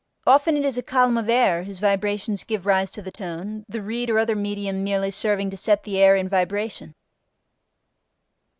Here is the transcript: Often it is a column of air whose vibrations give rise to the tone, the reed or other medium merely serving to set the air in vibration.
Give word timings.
Often 0.25 0.57
it 0.57 0.65
is 0.65 0.79
a 0.79 0.81
column 0.81 1.15
of 1.19 1.29
air 1.29 1.61
whose 1.65 1.77
vibrations 1.79 2.43
give 2.43 2.65
rise 2.65 2.89
to 2.89 3.03
the 3.03 3.11
tone, 3.11 3.67
the 3.69 3.83
reed 3.83 4.09
or 4.09 4.17
other 4.17 4.35
medium 4.35 4.83
merely 4.83 5.11
serving 5.11 5.51
to 5.51 5.57
set 5.57 5.83
the 5.83 5.99
air 5.99 6.15
in 6.15 6.27
vibration. 6.27 6.95